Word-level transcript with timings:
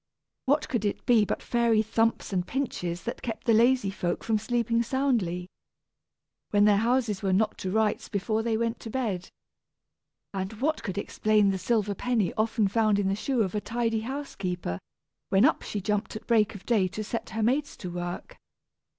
What 0.47 0.67
could 0.67 0.83
it 0.83 1.05
be 1.05 1.25
but 1.25 1.43
fairy 1.43 1.83
thumps 1.83 2.33
and 2.33 2.47
pinches 2.47 3.03
that 3.03 3.21
kept 3.21 3.45
the 3.45 3.53
lazy 3.53 3.91
folk 3.91 4.23
from 4.23 4.39
sleeping 4.39 4.81
soundly, 4.81 5.47
when 6.49 6.65
their 6.65 6.77
houses 6.77 7.21
were 7.21 7.31
not 7.31 7.55
to 7.59 7.69
rights 7.69 8.09
before 8.09 8.41
they 8.41 8.57
went 8.57 8.79
to 8.79 8.89
bed. 8.89 9.29
And 10.33 10.53
what 10.53 10.81
could 10.81 10.97
explain 10.97 11.51
the 11.51 11.59
silver 11.59 11.93
penny 11.93 12.33
often 12.33 12.67
found 12.67 12.97
in 12.97 13.09
the 13.09 13.15
shoe 13.15 13.43
of 13.43 13.53
a 13.53 13.61
tidy 13.61 13.99
housekeeper, 13.99 14.79
when 15.29 15.45
up 15.45 15.61
she 15.61 15.79
jumped 15.79 16.15
at 16.15 16.25
break 16.25 16.55
of 16.55 16.65
day 16.65 16.87
to 16.87 17.03
set 17.03 17.29
her 17.29 17.43
maids 17.43 17.77
to 17.77 17.91
work? 17.91 18.37